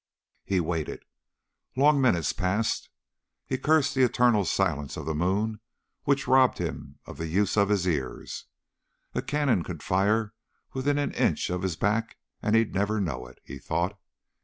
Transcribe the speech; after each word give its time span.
He 0.43 0.59
waited. 0.59 1.05
Long 1.75 2.01
minutes 2.01 2.33
passed. 2.33 2.89
He 3.45 3.59
cursed 3.59 3.93
the 3.93 4.01
eternal 4.01 4.45
silence 4.45 4.97
of 4.97 5.05
the 5.05 5.13
moon 5.13 5.59
which 6.05 6.27
robbed 6.27 6.57
him 6.57 6.97
of 7.05 7.19
the 7.19 7.27
use 7.27 7.55
of 7.55 7.69
his 7.69 7.87
ears. 7.87 8.45
A 9.13 9.21
cannon 9.21 9.63
could 9.63 9.83
fire 9.83 10.33
within 10.73 10.97
an 10.97 11.11
inch 11.11 11.51
of 11.51 11.61
his 11.61 11.75
back 11.75 12.17
and 12.41 12.55
he'd 12.55 12.73
never 12.73 12.99
know 12.99 13.27
it, 13.27 13.37
he 13.43 13.59
thought. 13.59 13.95